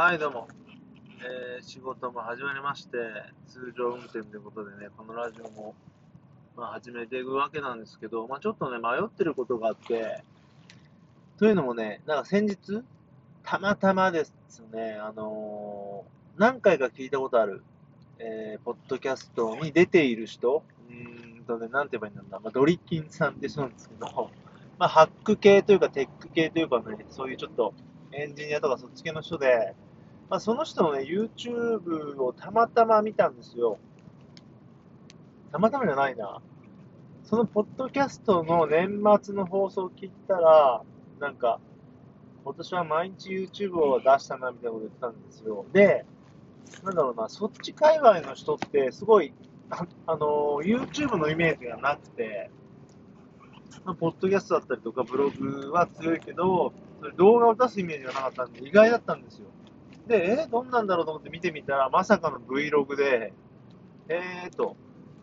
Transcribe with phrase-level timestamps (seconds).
[0.00, 0.46] はい、どうも。
[1.28, 2.98] えー仕事も始まりまして、
[3.48, 5.74] 通常運転ということでね、このラジオも、
[6.56, 10.22] まあ、始めていくわけなんですけど、まあ、ちょっとね、迷ってることがあって、
[11.36, 12.84] というのもね、なんか先日、
[13.42, 14.32] たまたまです
[14.72, 17.64] ね、あのー何回か聞いたことある、
[18.20, 20.92] えーポッドキャストに出ている人、う
[21.40, 24.30] んとね、なんて言えばいいんだろうな、まあ、ドリキンさんって人なんですけど、
[24.78, 27.74] まあ、ハック系というか、テック系というかね、そういうちょっと
[28.12, 29.74] エンジニアとかそっち系の人で、
[30.30, 33.78] まあ、その人のね、YouTube をたまたま見たんですよ。
[35.50, 36.42] たまたまじゃないな。
[37.24, 40.82] そのポッドキャストの年末の放送を聞いたら、
[41.18, 41.60] なんか、
[42.44, 45.64] 今年は毎日 YouTube を出したなみたいなこと言ってたんですよ。
[45.72, 46.04] で、
[46.84, 49.32] なんだろうな、そっち界隈の人ってすごい、
[49.70, 49.86] あ、
[50.16, 52.50] の YouTube のイメージがなくて、
[53.84, 59.46] まあポッドキャストだったりとかブログは強いけど、それ動画を出すイメージがなかったんで意外だったんですよ。
[60.08, 63.32] で、えどんなんだろうと思って見てみたら、まさかの Vlog で、
[64.08, 64.74] えーと、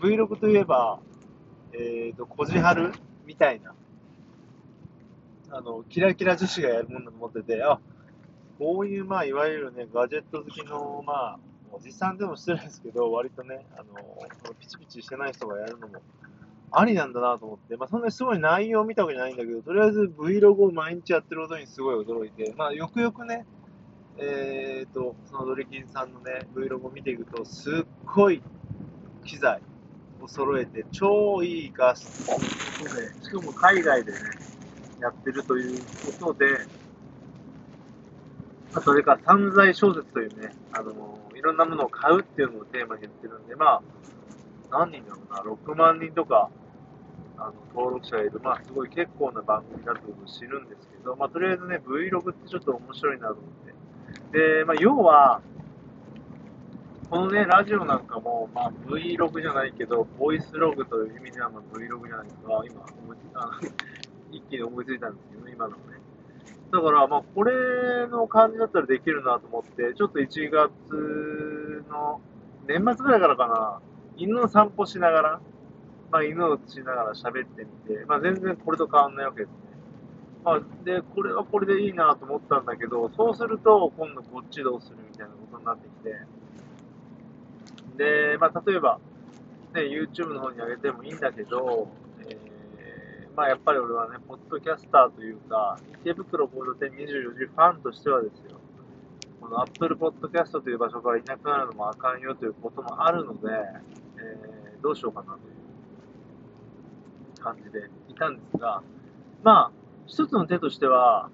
[0.00, 1.00] Vlog といえば、
[1.72, 2.92] えーと、こじはる
[3.24, 3.74] みたいな、
[5.50, 7.80] あの、キラキラ女子がやるもんだと思ってて、あ、
[8.58, 11.38] こういう、まあ、いわゆるね、ガジェット好きの、まあ、
[11.72, 15.94] おじさんでも失礼ですけど、割とね、あの、ピチピチしてない人がやるのも、
[16.70, 23.46] ありなんだなと思って、まあ、そんなにすごい内容を見たわけじゃないんだけど、とりあえず Vlog を毎日やってることにすごい驚いて、まあ、よくよくね、
[24.18, 28.42] えーと、そのドリキンさんのね、Vlog を見ていくと、すっごい
[29.24, 29.60] 機材
[30.22, 34.18] を揃えて、超いい画質で、しかも海外でね、
[35.00, 35.80] やってるという
[36.18, 36.46] ことで、
[38.72, 43.82] まあそれから散財小説というね、あのいろんなものを買うっていうのをテーマに言ってるんで、まあ、
[44.70, 46.50] 何人だろうな、6万人とか、
[47.38, 53.74] あの登録者がいる、まあ、すごい結構な番組だということを知るんですけど、まあ、とりあえずね、Vlog ってちょっと面白いなと思って。
[54.32, 55.40] で、まあ、要は、
[57.08, 63.52] このね、ラジオなんかも、まあ、Vlog じゃないけど、ボイスログという意味では、まあ、Vlog じゃないですか、今思いつあの、
[64.32, 65.82] 一気に思いついたんですけど、今のね。
[66.72, 72.20] だから、まあ、これの感じだったらできるなと思って、ちょっと1月の、
[72.66, 73.80] 年末ぐらいからかな、
[74.16, 75.40] 犬の散歩しながら、
[76.10, 79.75] まあ、犬をしながら喋ってみて、まあ、全然これと変わんないわけですね。
[80.46, 86.20] まあ、で、これはこれでいいなと思ったんだけど、そうすると、今度こっちどうするみたいなことになってきて、
[87.96, 89.00] で、まあ、例えば、
[89.74, 91.88] ね、YouTube の方に上げてもいいんだけど、
[92.20, 92.36] えー
[93.36, 98.60] まあ、やっぱり俺はね、ポッドキャスターというか、池袋ボード店24時ファンとしてはですよ、
[99.40, 103.40] この Apple Podcast という場所からいなくなるのもあかんよということもあるので、
[104.18, 105.42] えーどうしようかなという
[107.42, 108.82] 感じでいたんですが、
[109.42, 111.30] まあ、一つの手としては、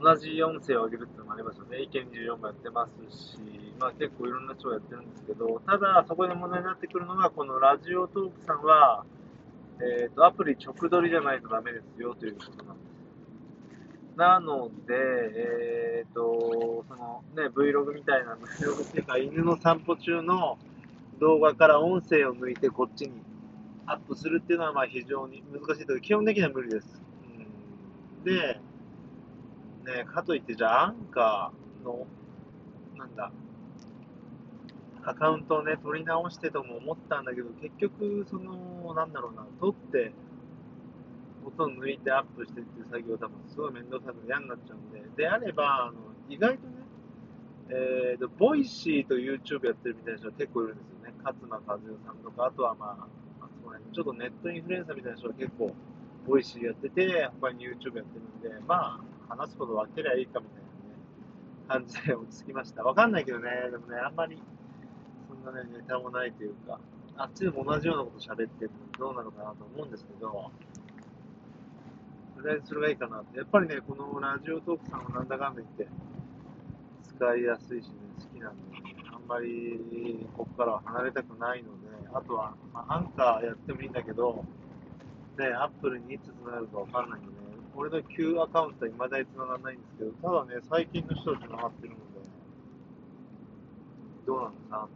[0.00, 1.82] 同じ音声を上げるっていうのもありますよね。
[1.82, 3.38] 意見24もやってますし、
[3.78, 9.04] まあ結構いろんな人がやってるんですけど、ただそこで問題になってくるのが、このラジオトークさんは、
[9.80, 14.16] えっ、と、アプリ直撮りじゃないとダメですよということなんです。
[14.16, 20.58] なので、えっ、と、そのね、Vlog みたいな、Vlog っていうか、犬の散歩中の
[21.20, 23.12] 動画から音声を抜いてこっちに
[23.86, 27.02] アップするっていうのはまあ非常に難しいというか、基本的には無理です。
[28.24, 28.60] で、
[29.84, 32.06] ね、かといって、じゃあ、アンカーの、
[32.96, 33.32] なんだ、
[35.04, 40.12] アカウントをね、取り直してとも思ったんだけど、結局、その、なんだろうな、取って、
[41.44, 46.74] 音を抜いてアップしてっていう作業多分すごい面倒くさくて嫌になっちゃうんで、であれば、あの意外とね、
[47.68, 51.14] えーと、ボイシーと YouTube やってるみたいな人が結構いるんですよね。
[51.24, 52.86] 勝間和代さんとか、あとはま
[53.40, 55.74] あ、あそこら辺ちょっとネットインフルエンサーみたいな人が結構、
[56.26, 60.62] ボイシーやってて、他に YouTube やってるんで、まあ、話すこと分けりゃいいかみたい
[61.76, 62.84] なね、感じで落ち着きました。
[62.84, 64.40] わかんないけどね、でもね、あんまり、
[65.28, 66.78] そんなね、ネタもないというか、
[67.16, 70.50] あっちでも同じようなこと喋ってるのどうなのかなと思うんですけど、
[72.36, 73.38] とりあえずそれがいいかなって。
[73.38, 75.88] やっぱりね、このラジオトークさんはなんだかんだ言って、
[77.04, 78.76] 使いやすいしね、好きなんで、
[79.12, 84.44] あんまりここからは離れたくないので、あとは、まあ、アンカーやってもいいんだけど、
[85.38, 87.34] ね、アップルにいつ繋がるかわかんないんでね、
[87.74, 92.02] 俺の旧アカウントは未だに繋がらないんですけど、ただね、最近の人と繋がってるので、
[94.26, 94.88] どうなのかなと。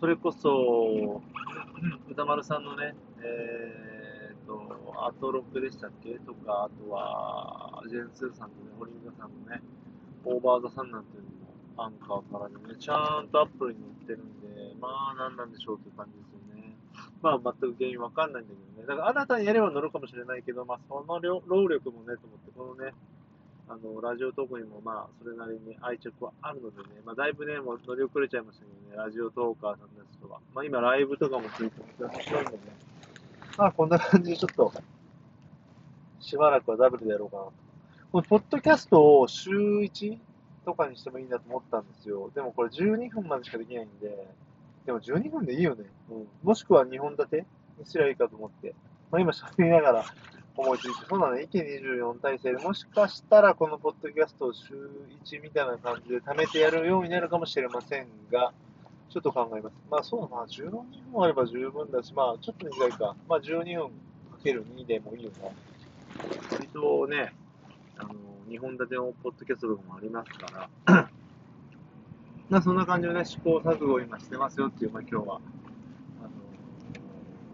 [0.00, 1.22] それこそ、
[2.10, 6.18] 歌丸さんのね、えーと、アートロックでしたっけ？
[6.20, 9.62] とか、あとは、ジェンスーさんとね、ホリンガさんのね、
[10.24, 16.33] オーバーザさんなんていうのも、アンカーからね、ちゃんとアップルに載ってるんで、まあ、なんなんでしょうという感じです。
[17.24, 18.86] まあ、全く原因わかんないんだけどね。
[18.86, 22.92] だから、新たにやれば乗るかもしれないけど、まあ、その労力もね、と思って、このね、
[23.66, 30.38] あの、ラジオトークにもまあ、それなりに愛着はあるのでね、まあ、だいぶね、もう乗り遅れちゃいましたけどね、ラジオトーカーさんですとか。
[30.54, 32.52] まあ、今、ライブとかもついてます面白いんね。
[33.56, 34.72] まあ、こんな感じでちょっと、
[36.20, 37.52] しばらくはダブルでやろうかなと。
[38.12, 40.18] これ、ポッドキャストを週 1?
[40.64, 42.30] とかにしてもいいなと思ったんですよ。
[42.34, 44.26] でもこれ12分までしかできないんで、
[44.86, 45.84] でも12分でいいよね。
[46.10, 46.28] うん。
[46.42, 47.46] もしくは2本立て？
[47.78, 48.74] にすりゃいいかと思って。
[49.10, 50.04] まあ今喋りながら
[50.56, 51.62] 思いついて、そうだね、意見
[51.98, 54.74] 24体制で、もしかしたらこのポッドキャストを週
[55.24, 58.52] 1みたいな感じで貯めてやるようになるかもしれませんが、
[59.10, 59.72] ちょっと考えます。
[59.90, 60.70] まあそうだな、12
[61.12, 63.16] 分あれば十分だし、まあちょっと短いか。
[63.28, 65.48] まあ12分かける2でもいいよな。
[66.52, 67.34] 割とね、
[67.98, 68.14] あの、
[68.48, 71.10] 2本立てのポッドキャストとかもありますから、
[72.50, 75.40] まあそんな感じのね、試行錯誤を今してますよっていう、まあ今日は、
[76.20, 76.30] あの、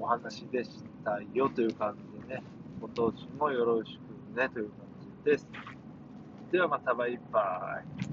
[0.00, 2.42] お話でしたよという感じでね、
[2.80, 4.86] 今年もよろしくねという感
[5.24, 5.48] じです。
[6.50, 8.09] ではまたバイバイ。